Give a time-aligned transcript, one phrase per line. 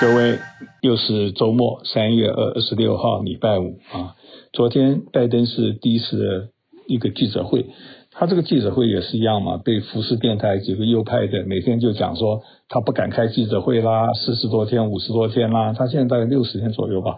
[0.00, 0.38] 各位，
[0.82, 4.16] 又是周末，三月二十六号，礼拜五啊。
[4.52, 6.48] 昨天拜登是第一次的
[6.88, 7.66] 一个记者会，
[8.10, 17.16] 他这个记者会也是一样嘛，被福斯电台几个右派的每天就讲说他不敢开记者会啦，四十多天、五十多天啦，他现在大概六十天左右吧。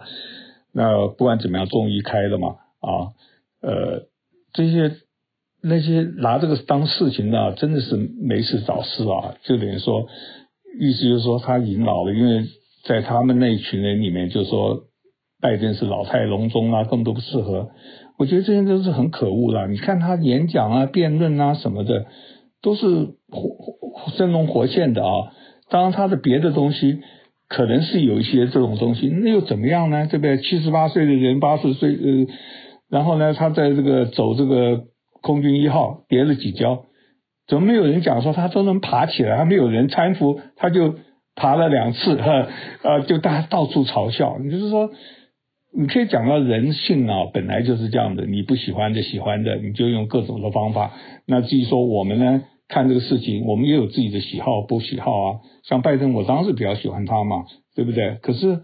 [0.71, 2.49] 那不管怎么样，终于开了嘛
[2.79, 3.11] 啊，
[3.61, 4.03] 呃，
[4.53, 4.97] 这些
[5.61, 10.07] 那些拿这个当事情的，真的是没事找事啊，就等于说，
[10.79, 12.45] 意思就是说他已经老了，因为。
[12.87, 14.85] 在他们那一群人里面，就说
[15.41, 17.69] 拜登是老态龙钟啊，根本都不适合。
[18.17, 19.67] 我觉得这些都是很可恶的。
[19.67, 22.05] 你看他演讲啊、辩论啊什么的，
[22.61, 22.87] 都是
[23.29, 23.49] 活
[23.91, 25.11] 活生龙活现的啊。
[25.69, 27.01] 当然，他的别的东西
[27.49, 30.07] 可能是有一些这种东西，那又怎么样呢？
[30.07, 30.37] 对不对？
[30.37, 32.27] 七十八岁的人，八十岁呃，
[32.89, 34.85] 然后呢，他在这个走这个
[35.21, 36.85] 空军一号跌了几跤，
[37.47, 39.37] 怎么没有人讲说他都能爬起来？
[39.37, 40.95] 他没有人搀扶，他就。
[41.37, 42.47] 爬了两次，哈，
[42.83, 44.39] 呃，就大家到处嘲笑。
[44.43, 44.89] 你就是说，
[45.71, 48.25] 你可以讲到人性啊，本来就是这样的。
[48.25, 50.93] 你不喜欢的，喜欢的，你就用各种的方法。
[51.27, 55.39] 那至于说我们呢，看这个事情，我们也有自己的喜好不喜好啊。
[55.63, 57.45] 像拜登，我当时比较喜欢他嘛，
[57.75, 58.17] 对不对？
[58.23, 58.61] 可是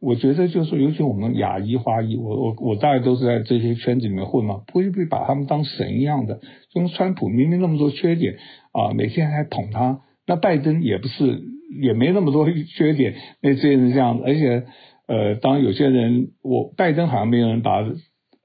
[0.00, 6.36] 我觉得就是，尤其我们亚裔华裔，我我我大概都是在这些圈子里面混嘛，不会不把他们当神一样的。
[6.72, 8.36] 就跟川普明明那么多缺点
[8.70, 11.42] 啊，每天还捧他，那拜登也不是。
[11.80, 14.64] 也没那么多缺点，那这些人这样子，而且，
[15.06, 17.84] 呃，当有些人，我拜登好像没有人把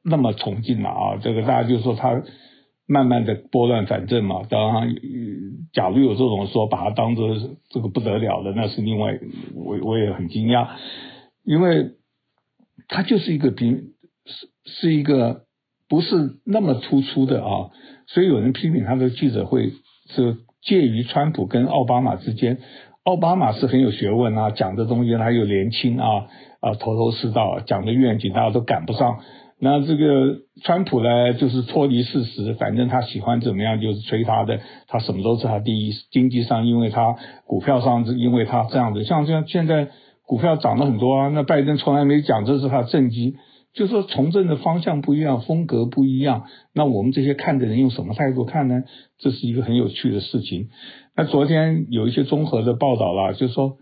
[0.04, 2.24] 那么崇敬了啊，这个大家就说他
[2.88, 4.42] 慢慢的拨乱反正嘛。
[4.50, 4.96] 当然，
[5.74, 7.36] 假如有这种说把他当做
[7.70, 9.20] 这个不得了的，那是另外，
[9.56, 10.70] 我我也很惊讶，
[11.44, 11.92] 因为
[12.88, 13.94] 他就是一个平
[14.26, 15.44] 是是一个
[15.88, 17.70] 不是那么突出的啊，
[18.08, 19.72] 所以有人批评他的记者会
[20.10, 22.58] 是介于川普跟奥巴马之间。
[23.10, 26.28] 奥巴马是很有学问啊，讲的东西他又年轻啊
[26.60, 29.18] 啊头头是道，讲的愿景大家都赶不上。
[29.60, 35.94] 那这个川普呢，就是脱离事实，反正他喜欢怎么样就是吹他的，他什么都是他第一。
[36.12, 37.16] 经济上，因为他
[37.48, 39.88] 股票上是因为他这样子，像像现在
[40.28, 41.30] 股票涨了很多啊。
[41.30, 43.38] 那拜登从来没讲这是他的政绩，
[43.74, 46.44] 就说从政的方向不一样，风格不一样。
[46.76, 48.84] 那我们这些看的人用什么态度看呢？
[49.18, 50.70] 这是一个很有趣的事情。
[51.20, 53.76] 那昨天有一些综合的报道啦，就是说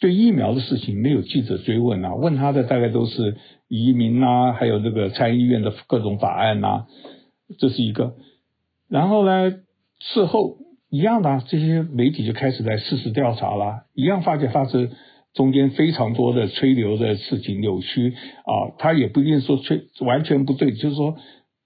[0.00, 3.36] 对疫苗的事情没有记者追问啊，问他的大概都是
[3.68, 6.86] 移民啊，还有这个参议院的各种法案啊，
[7.58, 8.14] 这是一个。
[8.88, 9.52] 然后呢，
[9.98, 10.56] 事后
[10.88, 14.92] 一样的，这些媒体就开始在事实调查了，一样发觉发生
[15.34, 18.14] 中间非常多的吹牛的事情，扭曲
[18.46, 21.18] 啊，他也不一定说吹完全不对，就是说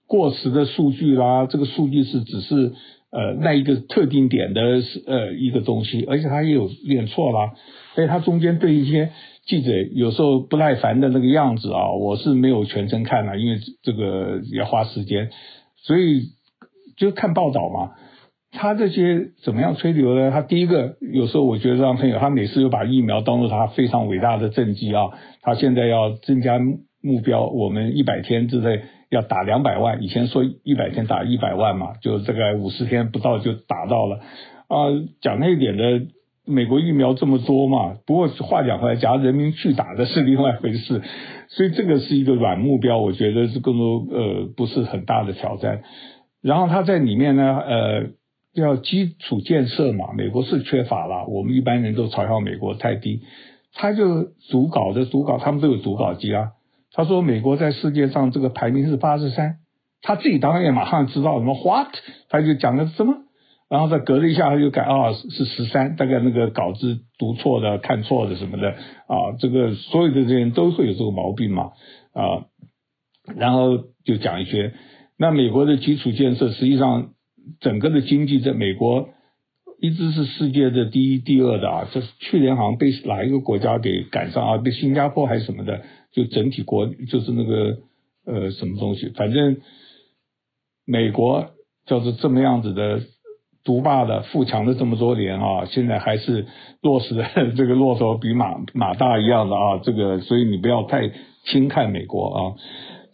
[0.05, 2.73] 过时的数据啦，这个数据是只是。
[3.17, 4.61] 呃，那一个特定点的
[5.07, 7.53] 呃一个东西，而且他也有念错啦，
[7.95, 9.09] 所以他中间对一些
[9.47, 15.31] 记者有时候不耐烦的那个样子啊，我是没有全程看了，因为这个要花时间，
[15.77, 16.25] 所以
[16.95, 17.93] 就看报道嘛。
[18.51, 20.29] 他这些怎么样吹牛呢？
[20.29, 25.09] 他第一个有时候我觉得让朋友，他每次又把疫苗当做他非常伟大的政绩啊，
[25.41, 26.59] 他现在要增加
[27.01, 28.81] 目标，我们一百天之内。
[29.09, 34.17] 要打两百万，以前说一百天打一百万嘛，就这个五十天不到就打到了
[34.67, 34.91] 啊。
[35.21, 36.07] 讲那一点的，
[36.45, 41.01] 美国疫苗这么多嘛，不过话讲回来，假如人民去打的是另外一回事，
[41.49, 45.83] 所以这个是一个软目标，我觉得是更多呃不是很大的挑战。
[46.41, 48.07] 然后他在里面呢，呃，
[48.53, 53.21] 要基础建设嘛，美国是缺乏了，我们一般人都嘲笑美国太低，
[53.73, 56.51] 他就读稿的读稿，他们都有读稿机啊。
[56.97, 59.57] 他说：“美国在世界上这个排名是八十三，
[60.01, 61.89] 他自己当然也马上知道什么 what，
[62.27, 63.13] 他就讲了什么，
[63.69, 71.71] 然后再隔了一下他就改啊是十三，大概那个稿子读错的、看错的什么的啊，这个所有的这些人都会有这个毛病嘛
[72.13, 72.47] 啊，
[73.35, 74.73] 然后就讲一些，
[75.19, 77.09] 那美国的基础建设实际上
[77.59, 79.09] 整个的经济在美国
[79.79, 85.81] 一直是世界的第一、第二的啊，这是去年好像被哪一个国家给赶上啊，被新加坡还是什么的。”
[86.13, 87.77] 就整体国就是那个
[88.25, 89.57] 呃什么东西，反正
[90.83, 91.49] 美国
[91.85, 93.01] 叫做这么样子的
[93.63, 96.47] 独霸的富强的这么多年啊，现在还是
[96.81, 97.23] 落实的
[97.55, 101.11] 这个骆驼比马马大一样的啊，这个所以你不要太
[101.45, 102.39] 轻看美国啊，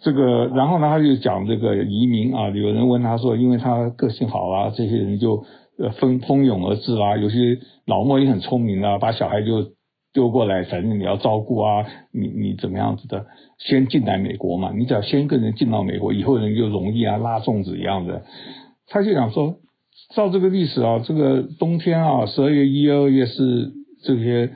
[0.01, 5.43] 这个然后呢他就讲这个移民啊，有人问他说，因为他个性好啊，这些人就
[5.77, 9.73] 呃蜂蜂拥而至啊，有些老莫也很聪明啊，把小孩就。
[10.15, 13.25] 丢过来，反正你要照顾啊，你你怎么样子的？
[13.57, 18.23] 先进来美国嘛，你只要先一个人进到美国，以后人就容易啊，拉粽子一样的。
[18.85, 19.55] 他就想说，
[20.13, 23.71] 照这个历史啊，这个冬天啊，十二月、一二月是
[24.03, 24.51] 这些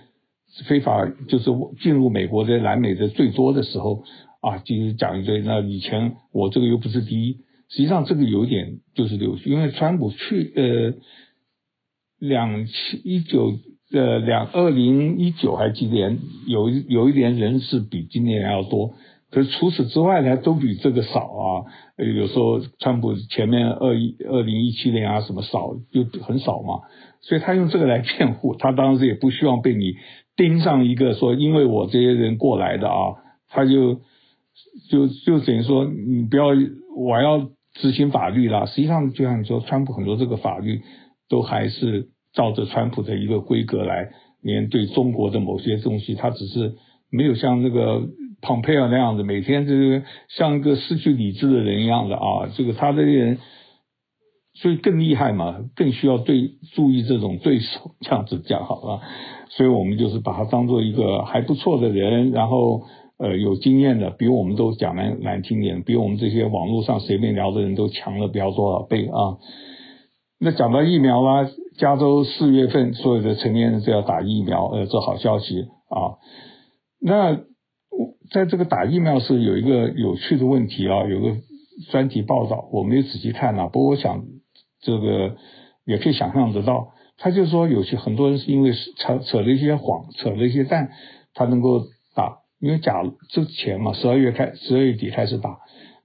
[0.68, 1.50] 非法就是
[1.82, 4.04] 进入美国的南美的最多的时候
[4.42, 5.42] 啊，就是讲一堆。
[5.42, 7.38] 那以前我这个又不是第一，
[7.70, 10.94] 实际上这个有点就是流行，因为川普去呃
[12.20, 13.54] 两七一九
[13.92, 16.18] 呃两二零一九还记得
[16.48, 18.94] 有有一年人是比今年要多。
[19.30, 21.66] 可是除此之外呢，都比这个少啊。
[21.98, 26.88] 有时候川普前面二一二零一七年啊什么少就很少嘛，
[27.20, 28.56] 所以他用这个来辩护。
[28.56, 29.96] 他当时也不希望被你
[30.38, 33.16] 盯上一个说，因为我这些人过来的啊，
[33.50, 33.96] 他就
[34.90, 36.46] 就就等于说你不要，
[36.96, 38.66] 我要执行法律啦。
[38.66, 40.82] 实际上就像你说，川普很多这个法律
[41.30, 44.10] 都还是照着川普的一个规格来
[44.42, 46.76] 面对中国的某些东西，他只是
[47.10, 48.08] 没有像那个。
[48.40, 53.40] 蓬佩奥那样子，每天就是像一个失去理智的人一样的啊，这个他这些人，
[54.54, 59.02] 所以更厉害嘛，更需要对注意这种对手，这样子讲好了。
[59.50, 62.84] 所以我们就是把他当做一个还不错的人，然后
[63.18, 69.38] 呃有经验的，比我们都讲难难听点，比我们这些网络上随便聊的人都强了不要多少倍啊。
[70.40, 76.18] 那讲到疫苗啦，加州四月份所有的成年人都要打疫苗，呃，这好消息啊。
[77.00, 77.46] 那。
[78.30, 81.38] 在这个打疫苗是有一个有趣的问题啊，有个
[81.90, 84.26] 专题报道，我没有仔细看呐、不过我想
[84.82, 85.38] 这个
[85.86, 90.90] 也可以想象得到，他就说有些很多人是因为扯扯了一些谎，扯了一些蛋，
[91.34, 91.86] 他能够，
[92.60, 95.58] 因为假之前嘛，十二月开十二月底开始打，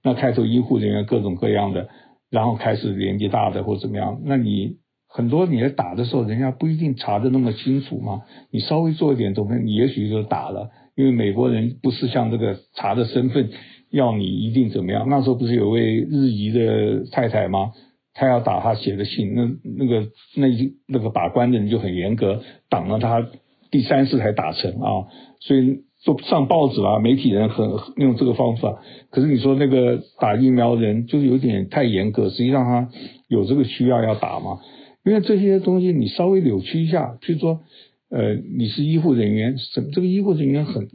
[0.03, 1.89] 那开头医护人员各种各样的，
[2.29, 4.77] 然后开始年纪大的或怎么样，那你
[5.07, 8.21] 很多你在打的时候，人家不一定查得那么清楚嘛，
[8.51, 10.69] 你稍微做一点东西，你也许就打了。
[10.95, 13.49] 因为美国人不是像这个查的身份
[13.89, 17.71] 要你一定怎么样，那时候不是有位日裔的太太吗？
[18.13, 20.47] 她要打她写的信，那那个那
[20.87, 23.27] 那个把关的人就很严格，挡了她
[23.71, 25.09] 第三次才打成啊，
[25.39, 27.67] 所以就上报纸啊，媒体人很
[27.97, 28.81] 用这个方法。
[29.09, 32.89] 可是你说那个打疫苗人就是有点太严格，实际上他
[33.27, 34.59] 有这个需要要打嘛？
[35.05, 37.61] 因为这些东西你稍微扭曲一下，譬如说。
[38.15, 40.87] 呃，你是医护人员，什这个医护人员很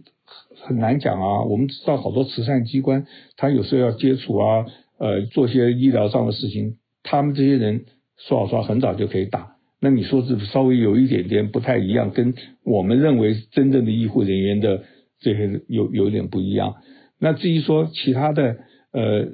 [0.54, 1.42] 很难讲啊。
[1.42, 4.66] 我们知道好多慈善机关，他有时候要接触啊，
[4.98, 7.86] 呃，做些医疗上的事情，他们这些人
[8.18, 9.56] 说好说很早就可以打。
[9.80, 12.34] 那你说是稍微有一点点不太一样，跟
[12.64, 14.84] 我们认为真正的医护人员的
[15.20, 16.74] 这些有有点不一样。
[17.18, 18.56] 那至于说其他的，
[18.92, 19.28] 呃，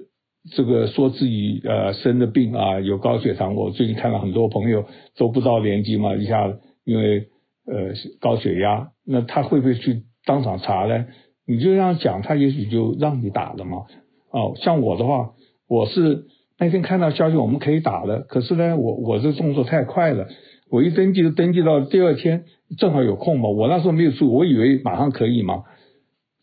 [0.53, 4.87] 这个说自己呃生的病啊，有高血糖，我最近看了很多朋友
[5.17, 7.29] 都不知道年纪嘛，一下因为。
[7.67, 11.07] 呃，高血压，那他会不会去当场查呢？
[11.47, 13.87] 你就这样讲，他也许就让你打了嘛。
[14.31, 15.31] 哦，像我的话，
[15.67, 16.27] 我是
[16.59, 18.19] 那天看到消息，我们可以打了。
[18.29, 20.29] 可是呢，我我这动作太快了，
[20.71, 22.45] 我一登记就登记到第二天，
[22.77, 23.49] 正好有空嘛。
[23.49, 25.63] 我那时候没有住，我以为马上可以嘛。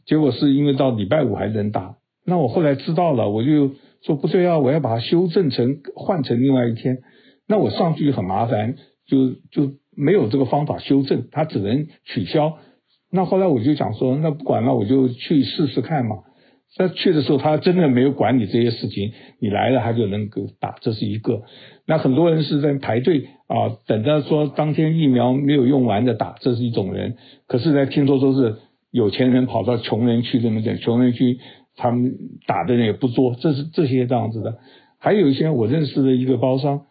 [0.06, 1.96] 结果是因为到礼拜五还能打。
[2.26, 3.72] 那我后来知道了，我就
[4.04, 7.00] 说不对啊，我要把它修正成换成另外一天。
[7.48, 8.76] 那我上去就很麻烦，
[9.08, 9.74] 就就。
[9.94, 12.58] 没有这个方法修正，他只能取消。
[13.12, 16.16] 那后来我就想说，那不管了，我就去试试看嘛。
[16.80, 19.12] 那去的时候，他真的没有管你这些事情，
[19.42, 21.42] 你来了他就能够打，这是一个。
[21.86, 27.18] 那很多人是在排队啊，等着说当天疫苗没有用完的打，这是一种人。
[27.46, 28.60] 可是呢，听说都是
[28.92, 31.40] 有钱人跑到穷人区这么讲，穷人区
[31.76, 32.14] 他们
[32.46, 34.60] 打的人也不多，这是这些这样子的。
[35.00, 36.82] 还有一些我认识的一个包商。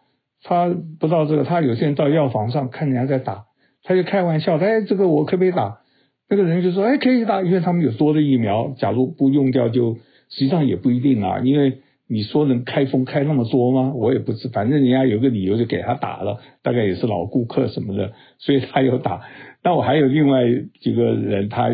[0.43, 3.45] 他不知道这个，他有些人到药房上看人家在打，
[3.83, 5.81] 他就开玩笑，哎，这个我可不可以打？
[6.27, 9.97] 那个人就说，哎，可以打，因为他们有多的疫苗，假如不用掉就，
[10.29, 11.81] 实际上也不一定啊，因为
[12.11, 13.93] 你说能开封开那么多吗？
[13.95, 19.21] 我也不知，反正人家有个理由就给他打了，大概也是老顾客什么的，所以他有打。
[19.63, 20.41] 那我还有另外
[20.81, 21.69] 几个人，他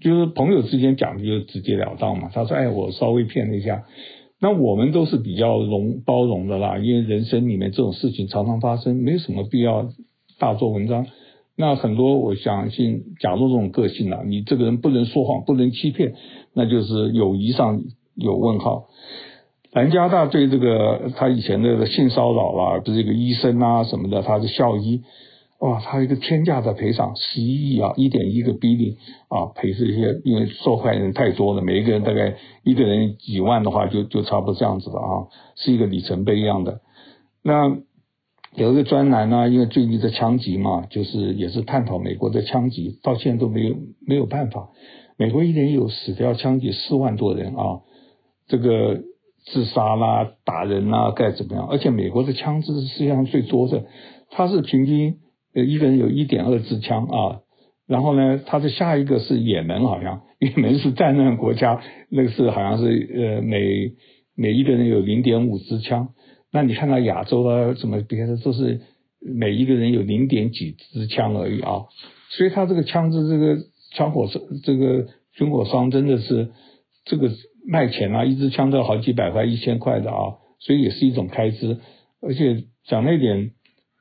[0.00, 3.82] 就是朋友之间讲的就直截了当嘛，他说，哎，我稍微骗了一下。
[4.40, 9.88] 那我们都是比较容包容的啦，因为人生里面这种事情常常发生，没什么必要
[10.38, 11.06] 大做文章。
[11.56, 16.14] 那很多我相信，假如这种个性啊，你这个人不能说谎，不能欺骗，
[16.54, 17.82] 那就是友谊上
[18.14, 18.84] 有问号。
[19.72, 25.02] 南加大对这个他以前的性骚扰啦，不是一个医生啊什么的，他是校医。
[25.60, 28.94] 哇，他一个天价的赔偿，十一亿啊，一点一个 billion
[29.26, 36.80] 啊，赔这些，因为受害人太多了，每一个人大概一个人几万的话就，就差不多这样子了啊，是一个里程碑一样的。
[37.42, 37.76] 那
[38.54, 43.74] 有一个专栏呢，因为最近的枪击嘛，就是也是探讨美国的枪击，到现在都没有
[44.06, 44.68] 没有办法。
[45.16, 47.80] 美国一年有死掉枪击四万多人啊，
[48.46, 49.00] 这个
[49.52, 51.66] 自杀啦、打人啦，该怎么样？
[51.68, 53.84] 而且美国的枪支是世界上最多的，
[54.30, 55.16] 它是平均
[55.54, 55.62] 呃。
[55.62, 57.40] 一个人有一点二支枪啊，
[57.86, 63.92] 然后呢，他的下一个是也门，好像 也门是战乱国家，那个是好像是呃每
[64.36, 66.08] 每一个人有零点五支枪。
[66.52, 68.80] 那你看到亚洲啊什么别的都是
[69.20, 71.86] 每一个人有零点几支枪而已啊。
[72.30, 73.56] 所以他这个枪支这个
[73.94, 74.28] 枪火
[74.62, 76.50] 这个军火商真的是
[77.04, 77.30] 这个
[77.68, 81.78] 卖钱啊，一支枪都要好几百块、一千块的啊，所以也是一种开支。
[82.20, 83.50] 而且讲那点，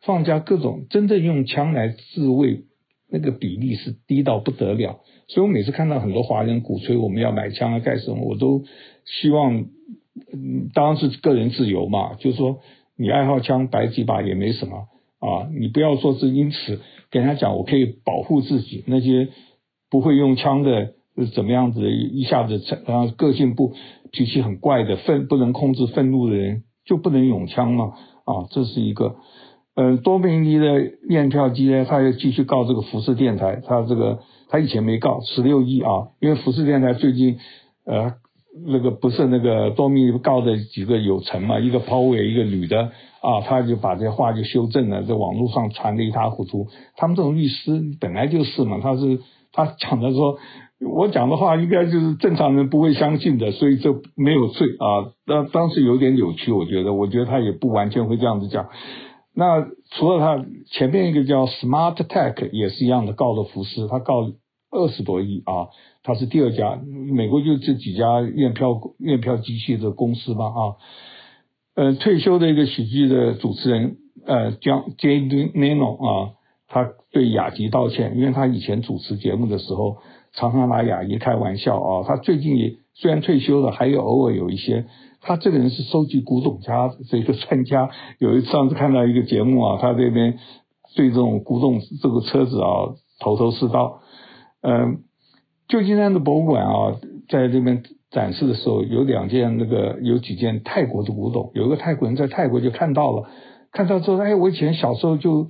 [0.03, 2.63] 放假各种真正用枪来自卫。
[3.09, 8.65] 那个比例是低到不得了，所以我每次看到很多华人鼓吹我们要买枪啊干什么，我都
[9.05, 9.65] 希望，
[10.33, 12.59] 嗯，当然是个人自由嘛，就是说
[12.97, 19.29] 你爱好枪摆几把也没什么啊，你不要说是因此跟人家讲我可以保护自己，那些
[19.89, 23.73] 不会用枪的是怎么样子的一下子然后个性不
[24.11, 27.93] 脾气很怪的愤不能控制愤怒的人就不能用枪嘛
[28.23, 29.15] 啊，这是一个。
[29.75, 34.19] 嗯，多米尼的验票机呢，他又继续告这个福斯电台，他这个
[34.49, 37.37] 他以前没告十六亿啊，因为福斯电台最近
[37.85, 38.13] 呃
[38.65, 46.65] 那个不是那个多米尼告的几个有成嘛，一个抛尾一个女的啊，他就把这话就修正了，在网络上传得一塌糊涂。
[46.95, 49.19] 他们这种律师本来就是嘛，他是
[49.51, 50.39] 他讲的说，
[50.79, 55.13] 我讲的话应该就是正常人不会相信的，所以这没有罪啊。
[55.25, 58.69] 当当时有点扭曲，我觉得，我觉得他也不完全会这样子讲。
[59.33, 64.31] 那除了他前面一个叫 Smart Tech 也是一样的告了福斯，他告
[64.69, 65.69] 二十多亿啊，
[66.03, 70.61] 他是第二家，美国就这几家验票验票机器的公司吧啊，
[71.75, 75.21] 呃，退休的一个喜剧的主持人呃，John Jay
[75.53, 76.33] Leno 啊，
[76.67, 79.97] 他对雅迪道歉，因为他以前主持节目的时候
[80.37, 84.85] 常常拿亚迪开玩笑啊，他最近也虽然退休了，还有偶尔有一些。
[85.19, 87.89] 他这个人是收集古董家，这个专家。
[88.19, 90.37] 有一次上次看到一个节目啊，他这边
[90.95, 93.99] 对这种古董这个车子啊头头是道。
[94.61, 94.99] 嗯，
[95.67, 96.95] 旧金山的博物馆啊，
[97.29, 101.51] 在这边展示的时候，有两件那个有几件泰国的古董。
[101.55, 103.27] 有一个泰国人在泰国就看到了，
[103.71, 105.47] 看到之后，哎，我以前小时候就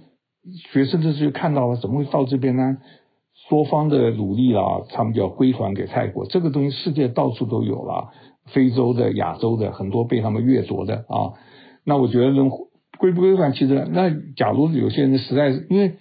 [0.72, 2.78] 学生的时候就看到了，怎么会到这边呢？
[3.50, 6.26] 多方的努力啊，他们就要归还给泰国。
[6.26, 8.10] 这个东西世界到处都有了。
[8.54, 11.36] 非洲的、亚洲的很多被他们掠夺的啊，
[11.84, 12.50] 那我觉得能
[12.98, 15.96] 归不归还，其实那假如有些人实在是因为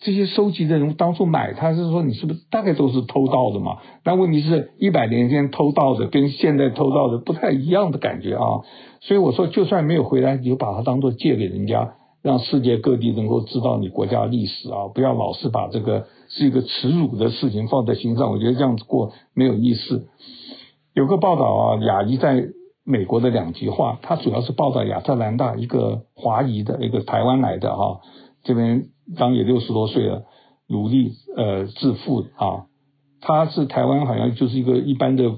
[0.00, 3.76] 这些收集的人当初买，他是说你是不是大概都是偷盗的嘛？
[4.02, 8.66] 但问题是一百年前偷盗的跟现在偷盗的不太一样的感觉啊，
[9.00, 20.08] 所以我说就算没有回来，你就把它当做借给人家，让世界各地能够知道你国家历史啊，不要老是把这个是一个耻辱的事情放在心上，我觉得这样子过没有意思。
[20.94, 22.48] 有个报道啊，亚裔在
[22.84, 28.00] 美国的两极化，他主要是报道亚特兰大一个华裔的一个台湾来的哈，
[28.44, 28.86] 这边
[29.16, 30.24] 当也六十多岁了，
[30.68, 32.66] 努力呃致富啊，
[33.20, 35.32] 他是台湾好像就是一个一般的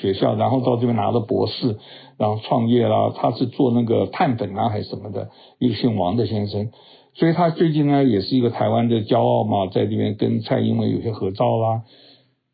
[0.00, 1.78] 学校，然后到这边拿了博士，
[2.18, 6.70] 然后创业啦，他是做那个碳粉啊还是什么的，一个姓王的先生，
[7.14, 11.82] 所以他最近呢也是一个台湾的骄傲嘛，在这边跟蔡英文有些合照啦。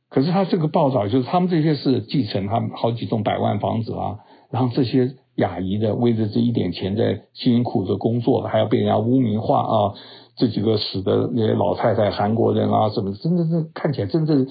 [0.08, 4.18] 可是他这个报道就是他们这些是继承他们好几栋百万房子啊，
[4.50, 9.94] 然后这些亚裔的为着这一点钱在辛苦的工作，还要被人家污名化啊，
[10.36, 14.46] 这几个死的那些老太太韩国人啊什么，真的是看起来真的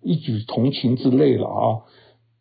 [0.00, 1.82] 一举同情之泪了啊。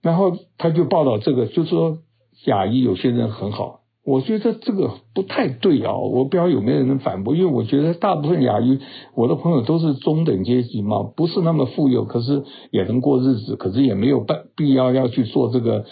[0.03, 1.98] 然后他就报道这个，就说
[2.45, 3.79] 亚裔有些人很好。
[4.05, 8.79] 我觉得这个不太对啊，我不知道有没有人反驳，因为我觉得大部分亚裔，
[9.15, 15.86] 我的朋友都是中等阶级嘛，不是那么富有，可是也能过日子，可是也没有办必要要去做这个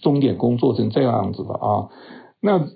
[0.00, 1.90] 钟点工作成这样子的啊。
[2.40, 2.68] 那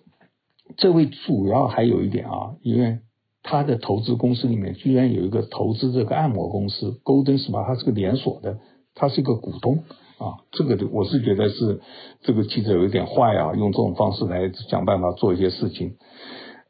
[0.77, 2.99] 这位主要还有一点啊，因为
[3.43, 8.59] 他的投资公司里面居然有一个投资这个按摩公司，Golden Spa，它是个连锁的，
[8.95, 9.85] 他是一个股东。
[10.19, 11.81] 啊，这个我是觉得是
[12.23, 15.97] 这个记者有一点坏啊，用这种方式来想办法做一些事情。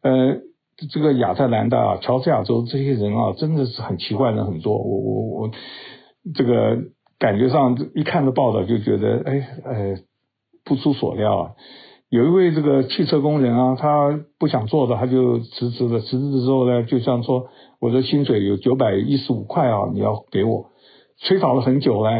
[0.02, 0.38] 呃，
[0.92, 4.76] 这个亚特兰大、乔治亚州这些人啊，真的是很奇怪的很多。
[4.76, 5.50] 我我我，
[6.34, 6.76] 这个
[7.20, 9.96] 感觉上一看到报道就觉得，哎呃，
[10.64, 11.50] 不出所料啊。
[12.08, 16.00] 有一位这个汽车工人啊，他不想做的，他就辞职了。
[16.00, 17.46] 辞职之后呢，就像说，
[17.80, 20.70] 我的薪水有九百一十五块啊，你要给我。
[21.18, 22.10] 催讨了很久呢。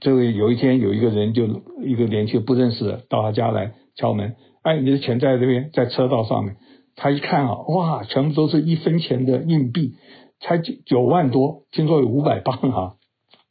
[0.00, 1.46] 这个有一天有一个人就
[1.84, 6.56] 一个年轻不认识的到他家来敲门，哎，你的钱在这边，在车道上面。
[7.00, 9.94] 他一看啊，哇，全部都是一分钱的硬币，
[10.40, 12.94] 才九九万多，听说有五百磅啊，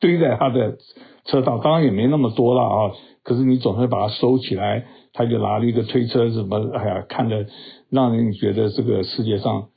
[0.02, 0.78] 堆在他的
[1.24, 2.92] 车道，当然也没那么多了啊。
[3.24, 7.46] 可是你总是把它收起来，他就拿了一个推车什么，哎呀，看着
[7.90, 9.70] 让人觉得这个世界上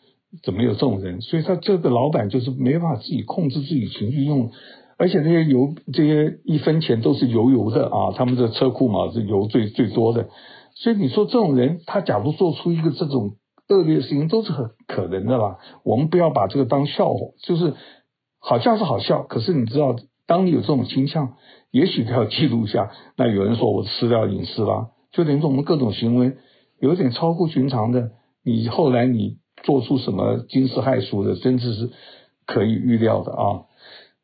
[0.43, 1.21] 怎么有这种人？
[1.21, 4.50] 所以他这个老板就是没法自己控制自己情绪用，
[5.00, 10.28] 而且这些油这些一分钱都是油油的啊，他们的车库嘛是油最最多的。
[10.75, 13.37] 所以你说这种人，他假如做出一个这种
[13.71, 15.57] 恶劣的事情，都是很可能的啦。
[15.85, 17.73] 我们不要把这个当笑话，就是
[18.38, 21.33] 好像是好笑，可是你知道，当你有这种倾向，
[21.71, 22.90] 也许他要记录一下。
[23.16, 26.35] 那有人说我失掉隐私啦，就等于说我们各种行为
[26.78, 28.11] 有点超乎寻常的，
[28.45, 31.90] 你后来你做出什么惊世骇俗的，真的是
[32.47, 33.64] 可以预料的啊。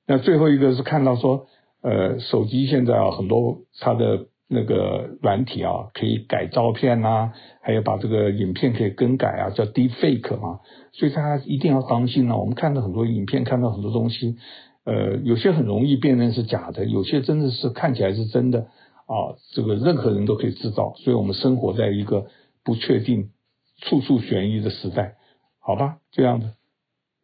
[0.07, 1.47] 那最后一个是看到说，
[1.83, 4.27] 呃，手机现在啊很多它的。
[4.49, 10.61] 那个软体啊，可以改照片呐、还有把这个影片可以更改啊，叫 deepfake 嘛，
[10.93, 12.37] 所以大家一定要当心啊。
[12.37, 14.37] 我们看到很多影片，看到很多东西，
[14.85, 19.35] 呃，有些很容易辨认是假的，有些真的是看起来是真的啊。
[19.51, 22.27] 这个任何人都可以制造，所以我们生活在一个
[22.63, 23.31] 不确定、
[23.79, 25.17] 处处悬疑的时代，
[25.59, 25.99] 好吧？
[26.13, 26.53] 这样子，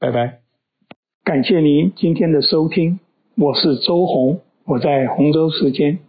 [0.00, 0.41] 拜拜。
[1.24, 2.98] 感谢您今天的收听，
[3.36, 6.00] 我是周红，我在洪州时间。